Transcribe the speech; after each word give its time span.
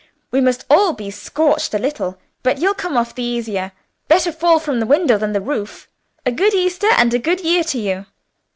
we 0.31 0.41
must 0.41 0.65
all 0.67 0.93
be 0.93 1.11
scorched 1.11 1.75
a 1.75 1.77
little, 1.77 2.17
but 2.41 2.57
you'll 2.57 2.73
come 2.73 2.97
off 2.97 3.13
the 3.13 3.21
easier; 3.21 3.71
better 4.07 4.31
fall 4.31 4.57
from 4.57 4.79
the 4.79 4.85
window 4.87 5.15
than 5.15 5.31
the 5.31 5.39
roof. 5.39 5.87
A 6.25 6.31
good 6.31 6.55
Easter 6.55 6.89
and 6.97 7.13
a 7.13 7.19
good 7.19 7.41
year 7.41 7.63
to 7.65 7.77
you!" 7.77 8.05